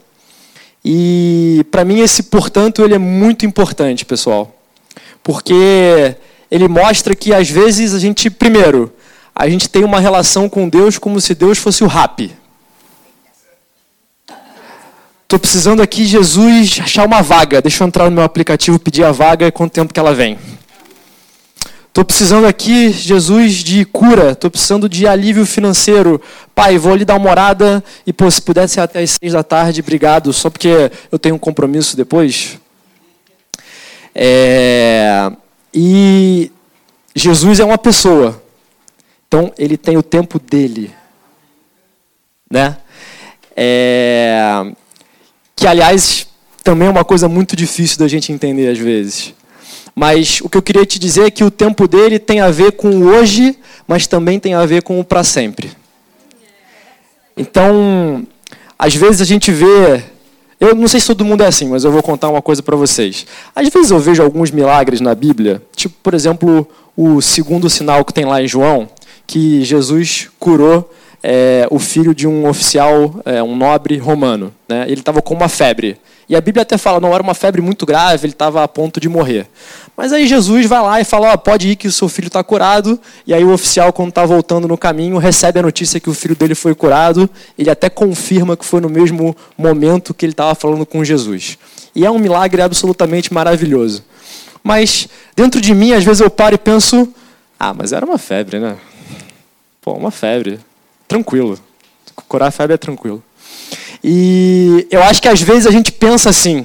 [0.89, 4.55] E para mim esse portanto ele é muito importante, pessoal.
[5.21, 6.15] Porque
[6.49, 8.93] ele mostra que às vezes a gente, primeiro,
[9.35, 12.33] a gente tem uma relação com Deus como se Deus fosse o rap.
[15.25, 17.61] Estou precisando aqui, Jesus, achar uma vaga.
[17.61, 20.39] Deixa eu entrar no meu aplicativo, pedir a vaga e quanto tempo que ela vem.
[21.97, 24.33] Estou precisando aqui, Jesus, de cura.
[24.33, 26.21] Estou precisando de alívio financeiro.
[26.55, 29.43] Pai, vou lhe dar uma morada e, pô, se pudesse ser até as seis da
[29.43, 30.31] tarde, obrigado.
[30.31, 32.59] Só porque eu tenho um compromisso depois.
[34.15, 35.33] É...
[35.73, 36.53] E
[37.15, 38.43] Jesus é uma pessoa.
[39.27, 40.93] Então, ele tem o tempo dele.
[42.51, 42.77] Né?
[43.57, 44.67] É...
[45.57, 46.27] Que, aliás,
[46.63, 49.33] também é uma coisa muito difícil da gente entender às vezes.
[49.99, 52.73] Mas o que eu queria te dizer é que o tempo dele tem a ver
[52.73, 55.73] com o hoje, mas também tem a ver com o para sempre.
[57.35, 58.27] Então,
[58.79, 60.05] às vezes a gente vê.
[60.61, 62.77] Eu não sei se todo mundo é assim, mas eu vou contar uma coisa para
[62.77, 63.27] vocês.
[63.55, 68.13] Às vezes eu vejo alguns milagres na Bíblia, tipo, por exemplo, o segundo sinal que
[68.13, 68.89] tem lá em João,
[69.27, 70.91] que Jesus curou
[71.23, 74.53] é, o filho de um oficial, é, um nobre romano.
[74.69, 74.85] Né?
[74.89, 75.99] Ele estava com uma febre.
[76.29, 78.99] E a Bíblia até fala, não era uma febre muito grave, ele estava a ponto
[78.99, 79.47] de morrer.
[79.97, 82.43] Mas aí Jesus vai lá e fala, oh, pode ir que o seu filho está
[82.43, 83.01] curado.
[83.25, 86.35] E aí o oficial, quando está voltando no caminho, recebe a notícia que o filho
[86.35, 87.31] dele foi curado.
[87.57, 91.57] Ele até confirma que foi no mesmo momento que ele estava falando com Jesus.
[91.95, 94.05] E é um milagre absolutamente maravilhoso.
[94.65, 97.09] Mas dentro de mim, às vezes eu paro e penso,
[97.59, 98.77] ah, mas era uma febre, né?
[99.81, 100.59] Pô, uma febre.
[101.07, 101.57] Tranquilo.
[102.27, 103.23] Curar a febre é tranquilo.
[104.09, 106.65] E eu acho que às vezes a gente pensa assim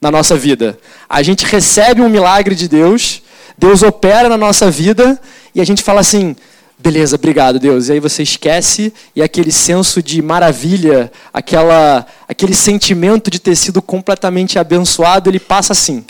[0.00, 0.76] na nossa vida.
[1.08, 3.22] A gente recebe um milagre de Deus,
[3.56, 5.20] Deus opera na nossa vida
[5.54, 6.34] e a gente fala assim:
[6.76, 7.88] beleza, obrigado, Deus.
[7.88, 13.80] E aí você esquece e aquele senso de maravilha, aquela, aquele sentimento de ter sido
[13.80, 16.04] completamente abençoado, ele passa assim.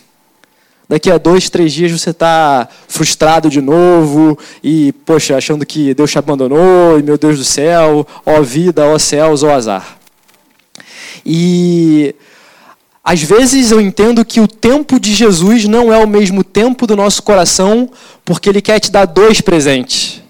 [0.88, 6.10] Daqui a dois, três dias você está frustrado de novo e, poxa, achando que Deus
[6.10, 9.95] te abandonou, e meu Deus do céu, ó vida, ó céus, ó azar.
[11.24, 12.14] E
[13.02, 16.96] às vezes eu entendo que o tempo de Jesus não é o mesmo tempo do
[16.96, 17.90] nosso coração,
[18.24, 20.22] porque Ele quer te dar dois presentes.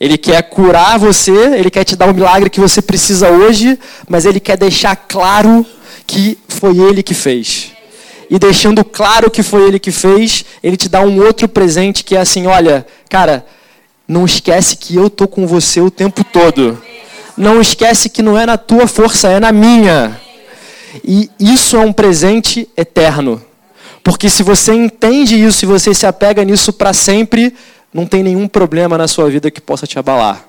[0.00, 4.24] Ele quer curar você, Ele quer te dar o milagre que você precisa hoje, mas
[4.24, 5.64] Ele quer deixar claro
[6.06, 7.74] que foi Ele que fez
[8.30, 12.16] e deixando claro que foi ele que fez, ele te dá um outro presente que
[12.16, 13.44] é assim: olha, cara,
[14.06, 16.80] não esquece que eu tô com você o tempo todo.
[17.36, 20.20] Não esquece que não é na tua força, é na minha.
[21.02, 23.42] E isso é um presente eterno.
[24.02, 27.54] Porque se você entende isso e você se apega nisso para sempre,
[27.92, 30.44] não tem nenhum problema na sua vida que possa te abalar.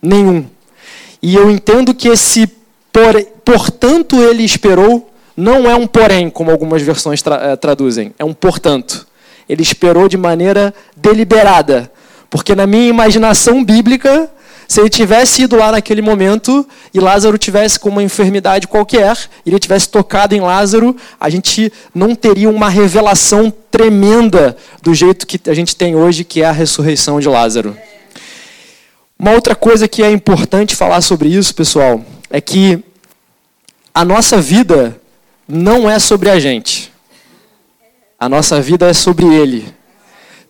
[0.00, 0.46] Nenhum.
[1.20, 2.46] E eu entendo que esse
[2.92, 8.24] por, portanto ele esperou não é um porém, como algumas versões tra eh, traduzem, é
[8.24, 9.06] um portanto.
[9.48, 11.90] Ele esperou de maneira deliberada.
[12.28, 14.28] Porque na minha imaginação bíblica,
[14.68, 19.48] se ele tivesse ido lá naquele momento e Lázaro tivesse com uma enfermidade qualquer, e
[19.48, 25.40] ele tivesse tocado em Lázaro, a gente não teria uma revelação tremenda do jeito que
[25.48, 27.74] a gente tem hoje, que é a ressurreição de Lázaro.
[29.18, 32.84] Uma outra coisa que é importante falar sobre isso, pessoal, é que
[33.94, 35.00] a nossa vida
[35.48, 36.92] não é sobre a gente.
[38.20, 39.77] A nossa vida é sobre Ele.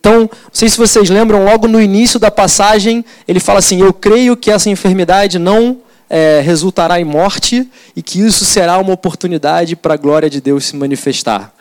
[0.01, 3.93] Então, não sei se vocês lembram, logo no início da passagem, ele fala assim: Eu
[3.93, 9.77] creio que essa enfermidade não é, resultará em morte e que isso será uma oportunidade
[9.77, 11.53] para a glória de Deus se manifestar.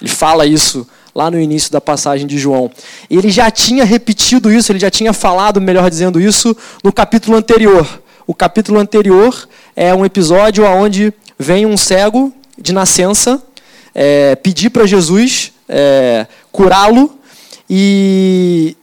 [0.00, 2.70] Ele fala isso lá no início da passagem de João.
[3.08, 8.02] Ele já tinha repetido isso, ele já tinha falado, melhor dizendo isso, no capítulo anterior,
[8.26, 13.42] o capítulo anterior é um episódio onde vem um cego de nascença
[13.94, 17.18] é, pedir para Jesus é, curá-lo
[17.74, 18.76] e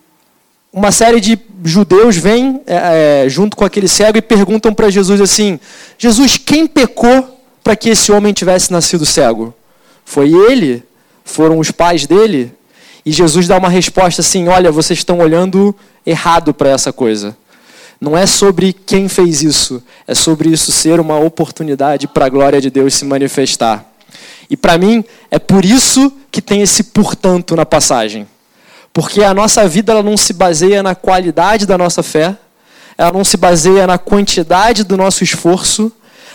[0.73, 5.21] uma série de judeus vêm é, é junto com aquele cego e perguntam para Jesus
[5.21, 5.59] assim:
[5.95, 9.53] Jesus, quem pecou para que esse homem tivesse nascido cego?
[10.03, 10.83] Foi ele?
[11.23, 12.51] Foram os pais dele?
[13.05, 17.37] E Jesus dá uma resposta assim: Olha, vocês estão olhando errado para essa coisa.
[18.01, 22.59] Não é sobre quem fez isso, é sobre isso ser uma oportunidade para a glória
[22.59, 23.85] de Deus se manifestar.
[24.49, 28.25] E para mim, é por isso que tem esse portanto na passagem.
[28.93, 32.35] Porque a nossa vida ela não se baseia na qualidade da nossa fé,
[32.97, 35.91] ela não se baseia na quantidade do nosso esforço,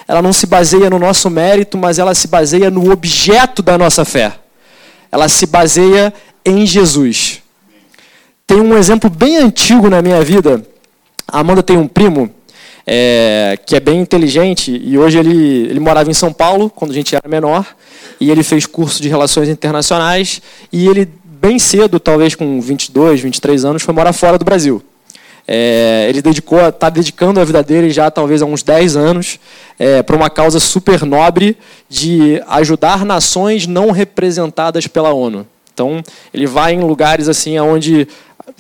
[0.07, 4.05] ela não se baseia no nosso mérito, mas ela se baseia no objeto da nossa
[4.05, 4.33] fé.
[5.11, 6.13] Ela se baseia
[6.45, 7.43] em Jesus.
[8.47, 10.65] Tem um exemplo bem antigo na minha vida.
[11.27, 12.31] A Amanda tem um primo
[12.87, 16.95] é, que é bem inteligente e hoje ele, ele morava em São Paulo quando a
[16.95, 17.67] gente era menor
[18.21, 21.09] e ele fez curso de relações internacionais e ele
[21.45, 24.83] bem cedo, talvez com 22, 23 anos, foi morar fora do Brasil.
[25.47, 29.39] É, ele dedicou, está dedicando a vida dele já talvez há uns 10 anos
[29.79, 35.47] é, para uma causa super nobre de ajudar nações não representadas pela ONU.
[35.75, 36.03] Então,
[36.33, 38.09] ele vai em lugares assim onde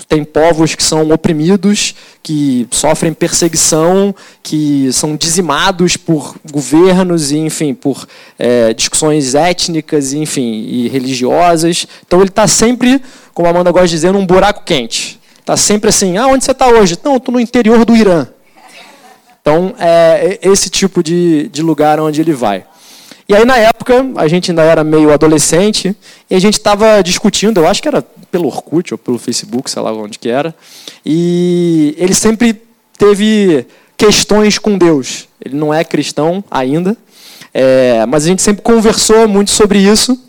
[0.08, 7.74] tem povos que são oprimidos, que sofrem perseguição, que são dizimados por governos e, enfim,
[7.74, 8.06] por
[8.38, 11.86] é, discussões étnicas, e, enfim, e religiosas.
[12.06, 13.00] Então, ele está sempre,
[13.32, 15.20] como a Amanda gosta de dizer, num buraco quente.
[15.38, 16.98] Está sempre assim, ah, onde você está hoje?
[17.04, 18.26] Não, estou no interior do Irã.
[19.40, 22.64] Então, é esse tipo de, de lugar onde ele vai.
[23.28, 25.96] E aí, na época, a gente ainda era meio adolescente,
[26.28, 29.80] e a gente estava discutindo, eu acho que era pelo Orkut ou pelo Facebook, sei
[29.80, 30.54] lá onde que era,
[31.04, 32.60] e ele sempre
[32.98, 35.26] teve questões com Deus.
[35.42, 36.96] Ele não é cristão ainda,
[37.52, 40.20] é, mas a gente sempre conversou muito sobre isso,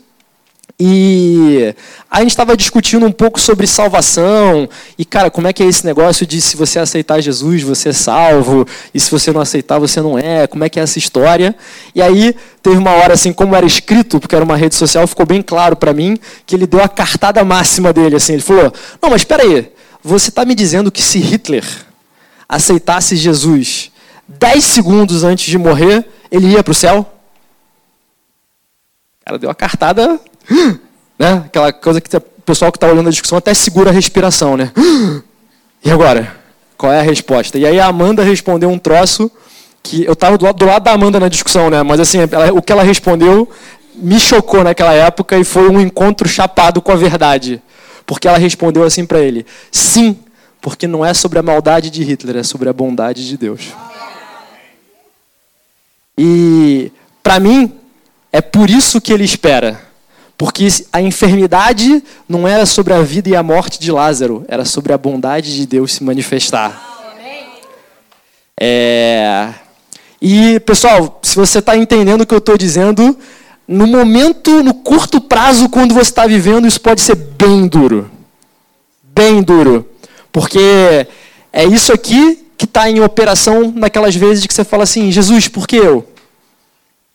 [0.78, 1.74] e
[2.10, 4.68] a gente estava discutindo um pouco sobre salvação.
[4.98, 7.92] E, cara, como é que é esse negócio de se você aceitar Jesus, você é
[7.94, 11.56] salvo, e se você não aceitar, você não é, como é que é essa história.
[11.94, 15.24] E aí teve uma hora, assim, como era escrito, porque era uma rede social, ficou
[15.24, 19.08] bem claro para mim que ele deu a cartada máxima dele, assim, ele falou, não,
[19.08, 21.64] mas espera aí, você está me dizendo que se Hitler
[22.46, 23.90] aceitasse Jesus
[24.28, 27.10] 10 segundos antes de morrer, ele ia para o céu?
[29.24, 30.20] Cara deu a cartada
[31.18, 31.42] né?
[31.46, 34.72] Aquela coisa que o pessoal que está olhando a discussão até segura a respiração, né?
[35.84, 36.34] E agora?
[36.76, 37.56] Qual é a resposta?
[37.58, 39.30] E aí a Amanda respondeu um troço
[39.82, 41.80] que eu estava do lado, do lado da Amanda na discussão, né?
[41.84, 43.48] Mas assim, ela, o que ela respondeu
[43.94, 47.62] me chocou naquela época e foi um encontro chapado com a verdade.
[48.04, 50.18] Porque ela respondeu assim para ele: Sim,
[50.60, 53.72] porque não é sobre a maldade de Hitler, é sobre a bondade de Deus.
[56.18, 56.90] E
[57.22, 57.72] para mim
[58.32, 59.85] é por isso que ele espera.
[60.38, 64.92] Porque a enfermidade não era sobre a vida e a morte de Lázaro, era sobre
[64.92, 66.96] a bondade de Deus se manifestar.
[68.58, 69.48] É...
[70.20, 73.16] E, pessoal, se você está entendendo o que eu estou dizendo,
[73.66, 78.10] no momento, no curto prazo, quando você está vivendo, isso pode ser bem duro.
[79.02, 79.88] Bem duro.
[80.30, 81.06] Porque
[81.52, 85.66] é isso aqui que está em operação naquelas vezes que você fala assim: Jesus, por
[85.66, 86.06] que eu?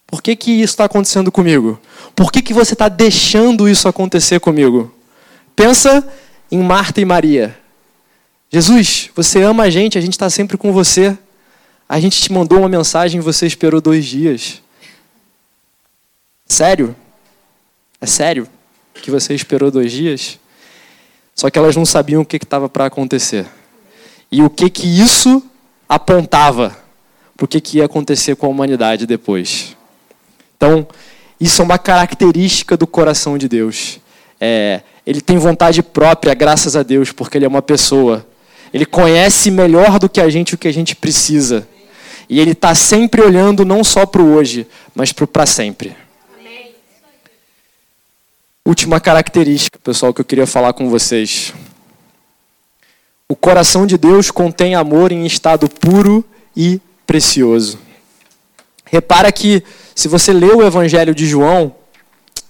[0.07, 1.79] Por que, que isso está acontecendo comigo?
[2.15, 4.93] Por que, que você está deixando isso acontecer comigo?
[5.55, 6.07] Pensa
[6.51, 7.57] em Marta e Maria.
[8.51, 11.17] Jesus, você ama a gente, a gente está sempre com você.
[11.87, 14.61] A gente te mandou uma mensagem e você esperou dois dias.
[16.45, 16.95] Sério?
[17.99, 18.47] É sério
[19.01, 20.39] que você esperou dois dias?
[21.35, 23.45] Só que elas não sabiam o que estava para acontecer.
[24.31, 25.43] E o que, que isso
[25.87, 26.77] apontava
[27.35, 29.75] para o que, que ia acontecer com a humanidade depois.
[30.55, 30.87] Então,
[31.41, 33.99] isso é uma característica do coração de Deus.
[34.39, 38.27] É, ele tem vontade própria, graças a Deus, porque ele é uma pessoa.
[38.71, 41.67] Ele conhece melhor do que a gente o que a gente precisa.
[42.29, 45.97] E ele está sempre olhando não só para o hoje, mas para o para sempre.
[48.63, 51.51] Última característica, pessoal, que eu queria falar com vocês.
[53.27, 56.23] O coração de Deus contém amor em estado puro
[56.55, 57.79] e precioso.
[58.85, 59.63] Repara que
[59.95, 61.75] se você lê o Evangelho de João,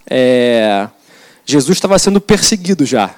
[0.09, 0.87] é,
[1.45, 3.15] Jesus estava sendo perseguido já.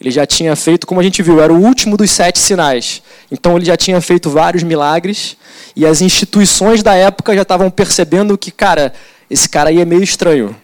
[0.00, 3.02] Ele já tinha feito, como a gente viu, era o último dos sete sinais.
[3.30, 5.36] Então ele já tinha feito vários milagres
[5.74, 8.92] e as instituições da época já estavam percebendo que, cara,
[9.28, 10.56] esse cara aí é meio estranho.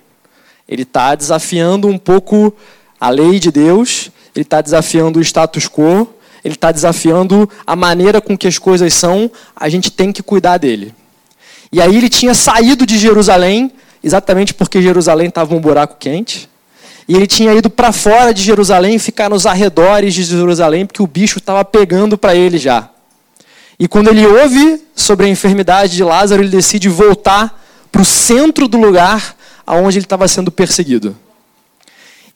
[0.68, 2.54] Ele está desafiando um pouco
[2.98, 6.08] a lei de Deus, ele está desafiando o status quo,
[6.44, 10.58] ele está desafiando a maneira com que as coisas são, a gente tem que cuidar
[10.58, 10.94] dele.
[11.74, 16.48] E aí ele tinha saído de Jerusalém, exatamente porque Jerusalém estava um buraco quente.
[17.08, 21.06] E ele tinha ido para fora de Jerusalém, ficar nos arredores de Jerusalém, porque o
[21.08, 22.88] bicho estava pegando para ele já.
[23.76, 27.60] E quando ele ouve sobre a enfermidade de Lázaro, ele decide voltar
[27.90, 29.34] para o centro do lugar
[29.66, 31.16] aonde ele estava sendo perseguido.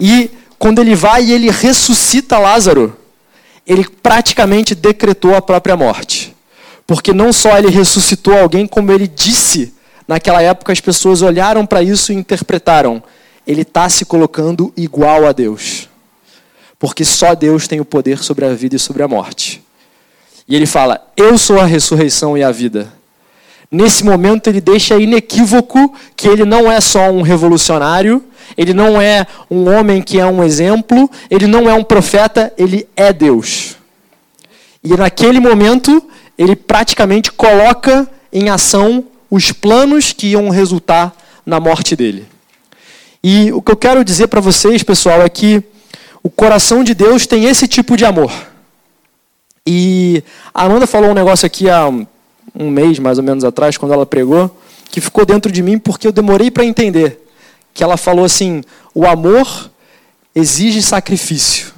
[0.01, 2.99] E quando ele vai e ele ressuscita Lázaro,
[3.65, 6.28] ele praticamente decretou a própria morte.
[6.89, 9.75] Porque não só ele ressuscitou alguém, como ele disse,
[10.09, 13.03] naquela época as pessoas olharam para isso e interpretaram:
[13.47, 15.87] ele está se colocando igual a Deus.
[16.79, 19.63] Porque só Deus tem o poder sobre a vida e sobre a morte.
[20.49, 22.91] E ele fala: Eu sou a ressurreição e a vida.
[23.71, 28.25] Nesse momento, ele deixa inequívoco que ele não é só um revolucionário,
[28.57, 32.89] ele não é um homem que é um exemplo, ele não é um profeta, ele
[32.97, 33.77] é Deus.
[34.83, 36.03] E naquele momento,
[36.39, 41.15] ele praticamente coloca em ação os planos que iam resultar
[41.45, 42.27] na morte dele.
[43.23, 45.63] E o que eu quero dizer para vocês, pessoal, é que
[46.23, 48.33] o coração de Deus tem esse tipo de amor.
[49.67, 50.23] E
[50.55, 54.07] a Amanda falou um negócio aqui há um mês, mais ou menos atrás, quando ela
[54.07, 54.57] pregou,
[54.91, 57.27] que ficou dentro de mim porque eu demorei para entender.
[57.75, 58.63] Que ela falou assim:
[58.95, 59.71] o amor
[60.35, 61.73] exige sacrifício.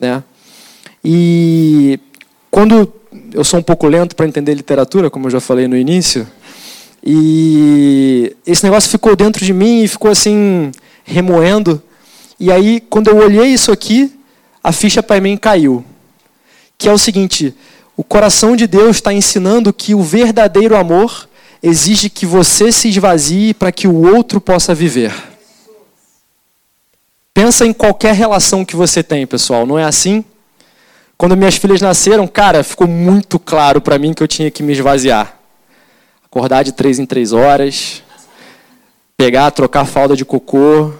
[0.00, 0.22] Né?
[1.04, 2.00] E
[2.50, 2.92] quando
[3.32, 6.26] eu sou um pouco lento para entender literatura, como eu já falei no início,
[7.04, 10.72] e esse negócio ficou dentro de mim e ficou assim,
[11.04, 11.82] remoendo.
[12.38, 14.12] E aí, quando eu olhei isso aqui,
[14.62, 15.84] a ficha para mim caiu
[16.78, 17.54] que é o seguinte:
[17.96, 21.28] o coração de Deus está ensinando que o verdadeiro amor
[21.62, 25.12] exige que você se esvazie para que o outro possa viver.
[27.32, 30.24] Pensa em qualquer relação que você tem, pessoal, não é assim?
[31.18, 34.72] Quando minhas filhas nasceram, cara, ficou muito claro para mim que eu tinha que me
[34.72, 35.34] esvaziar.
[36.24, 38.02] Acordar de três em três horas,
[39.16, 40.92] pegar, trocar falda de cocô,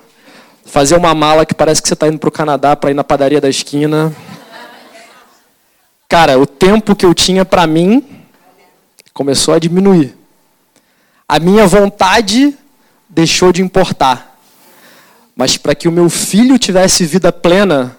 [0.64, 3.05] fazer uma mala que parece que você está indo para o Canadá para ir na
[3.05, 4.11] padaria da esquina.
[6.09, 8.03] Cara, o tempo que eu tinha para mim
[9.12, 10.17] começou a diminuir.
[11.29, 12.57] A minha vontade
[13.07, 14.39] deixou de importar.
[15.37, 17.99] Mas para que o meu filho tivesse vida plena,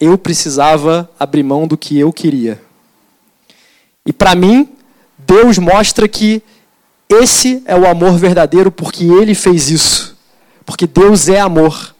[0.00, 2.60] eu precisava abrir mão do que eu queria.
[4.04, 4.68] E para mim,
[5.18, 6.42] Deus mostra que
[7.08, 10.16] esse é o amor verdadeiro porque ele fez isso.
[10.64, 11.94] Porque Deus é amor.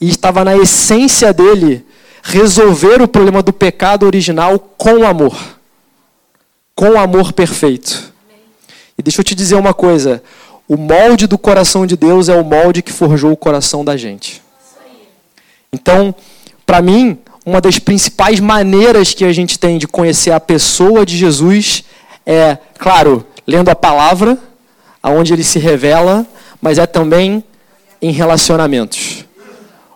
[0.00, 1.84] E estava na essência dele
[2.22, 5.36] resolver o problema do pecado original com amor.
[6.74, 8.12] Com amor perfeito.
[8.96, 10.22] E deixa eu te dizer uma coisa:
[10.68, 14.42] o molde do coração de Deus é o molde que forjou o coração da gente.
[15.72, 16.14] Então,
[16.66, 17.18] para mim,
[17.48, 21.84] uma das principais maneiras que a gente tem de conhecer a pessoa de Jesus
[22.24, 24.38] é, claro, lendo a palavra,
[25.02, 26.26] aonde ele se revela,
[26.60, 27.42] mas é também
[28.00, 29.24] em relacionamentos,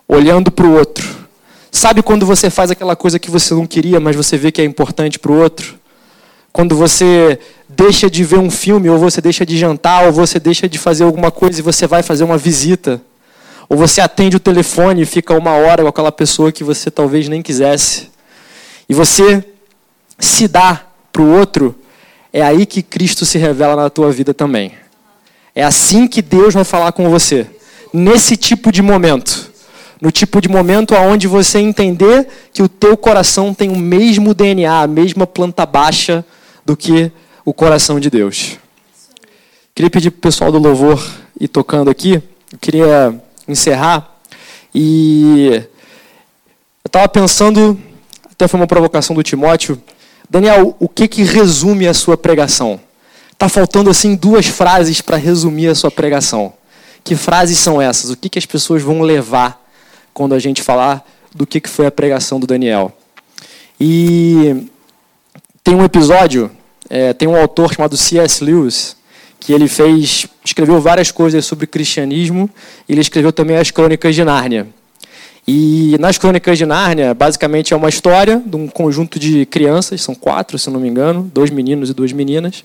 [0.09, 1.23] olhando para o outro
[1.75, 4.65] Sabe quando você faz aquela coisa que você não queria, mas você vê que é
[4.65, 5.75] importante para o outro?
[6.53, 10.69] Quando você deixa de ver um filme, ou você deixa de jantar, ou você deixa
[10.69, 13.01] de fazer alguma coisa e você vai fazer uma visita.
[13.73, 17.27] Ou você atende o telefone e fica uma hora com aquela pessoa que você talvez
[17.27, 18.11] nem quisesse.
[18.87, 19.43] E você
[20.19, 21.75] se dá para o outro,
[22.31, 24.75] é aí que Cristo se revela na tua vida também.
[25.55, 27.47] É assim que Deus vai falar com você.
[27.95, 29.51] Nesse tipo de momento
[30.03, 34.83] no tipo de momento aonde você entender que o teu coração tem o mesmo DNA,
[34.83, 36.25] a mesma planta baixa
[36.67, 37.13] do que
[37.45, 38.59] o coração de Deus.
[39.73, 41.01] Queria pedir para o pessoal do louvor
[41.41, 42.15] ir tocando aqui.
[42.53, 43.23] Eu queria
[43.53, 44.19] encerrar
[44.75, 45.63] e
[46.85, 47.79] eu estava pensando,
[48.31, 49.81] até foi uma provocação do Timóteo,
[50.29, 52.81] Daniel, o que que resume a sua pregação?
[53.37, 56.53] Tá faltando assim duas frases para resumir a sua pregação.
[57.05, 58.11] Que frases são essas?
[58.11, 59.63] O que que as pessoas vão levar
[60.15, 62.93] quando a gente falar do que foi a pregação do Daniel.
[63.81, 64.69] E
[65.65, 66.51] tem um episódio,
[66.89, 68.45] é, tem um autor chamado C.S.
[68.45, 68.97] Lewis,
[69.43, 72.49] que ele fez, escreveu várias coisas sobre cristianismo,
[72.89, 74.69] ele escreveu também as Crônicas de Nárnia.
[75.47, 80.15] E nas Crônicas de Nárnia, basicamente é uma história de um conjunto de crianças, são
[80.15, 82.63] quatro, se não me engano, dois meninos e duas meninas,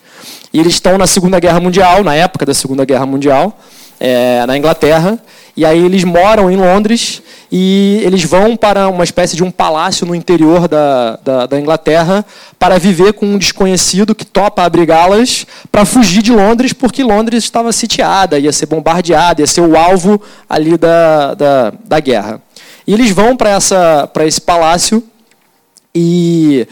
[0.54, 3.60] e eles estão na Segunda Guerra Mundial, na época da Segunda Guerra Mundial,
[4.00, 5.20] é, na Inglaterra,
[5.56, 7.22] e aí eles moram em Londres
[7.52, 12.24] e eles vão para uma espécie de um palácio no interior da, da, da Inglaterra
[12.60, 17.72] para viver com um desconhecido que topa abrigá-las para fugir de Londres, porque Londres estava
[17.72, 22.42] sitiada, ia ser bombardeada, ia ser o alvo ali da, da, da guerra.
[22.86, 23.58] E eles vão para
[24.26, 25.04] esse palácio
[25.94, 26.68] E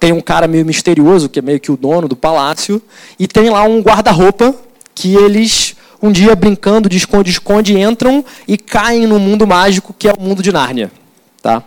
[0.00, 2.80] tem um cara meio misterioso, que é meio que o dono do palácio,
[3.18, 4.54] e tem lá um guarda-roupa
[4.94, 10.12] que eles, um dia brincando de esconde-esconde, entram e caem no mundo mágico que é
[10.12, 10.90] o mundo de Nárnia.
[11.42, 11.62] Tá?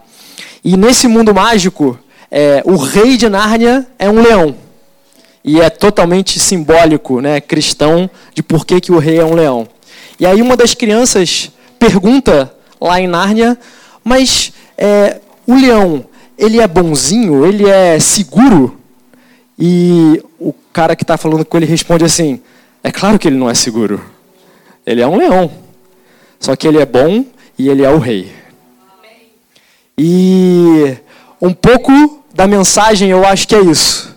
[0.63, 1.97] E nesse mundo mágico,
[2.31, 4.55] é, o rei de Nárnia é um leão.
[5.43, 9.67] E é totalmente simbólico, né, cristão, de por que, que o rei é um leão.
[10.19, 13.57] E aí uma das crianças pergunta lá em Nárnia,
[14.03, 16.05] mas é, o leão,
[16.38, 17.45] ele é bonzinho?
[17.45, 18.79] Ele é seguro?
[19.59, 22.39] E o cara que está falando com ele responde assim,
[22.84, 24.12] é claro que ele não é seguro.
[24.86, 25.51] Ele é um leão.
[26.39, 27.25] Só que ele é bom
[27.57, 28.31] e ele é o rei.
[29.97, 30.97] E
[31.41, 34.15] um pouco da mensagem, eu acho que é isso.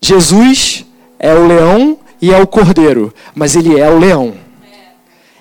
[0.00, 0.84] Jesus
[1.18, 4.34] é o leão e é o cordeiro, mas ele é o leão.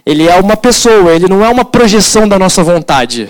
[0.05, 3.29] Ele é uma pessoa, ele não é uma projeção da nossa vontade.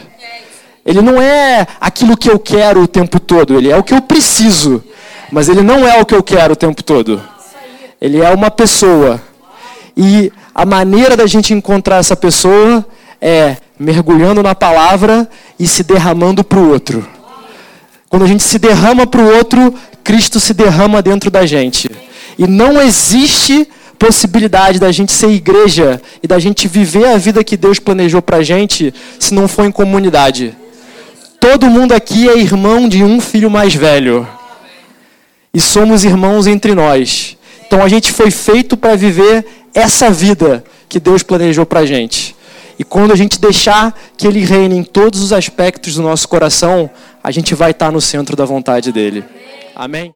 [0.86, 4.02] Ele não é aquilo que eu quero o tempo todo, ele é o que eu
[4.02, 4.84] preciso,
[5.32, 7.22] mas ele não é o que eu quero o tempo todo.
[8.00, 9.22] Ele é uma pessoa.
[9.96, 12.86] E a maneira da gente encontrar essa pessoa
[13.22, 15.26] é mergulhando na palavra
[15.58, 17.08] e se derramando para o outro.
[18.10, 21.90] Quando a gente se derrama para o outro, Cristo se derrama dentro da gente.
[22.38, 27.56] E não existe possibilidade da gente ser igreja e da gente viver a vida que
[27.56, 30.54] Deus planejou para a gente se não for em comunidade.
[31.40, 34.28] Todo mundo aqui é irmão de um filho mais velho.
[35.54, 37.39] E somos irmãos entre nós.
[37.70, 39.46] Então a gente foi feito para viver
[39.76, 42.36] essa vida que Deus planejou para a gente.
[42.80, 46.90] E quando a gente deixar que Ele reine em todos os aspectos do nosso coração,
[47.24, 49.24] a gente vai estar no centro da vontade dEle.
[49.76, 50.08] Amém?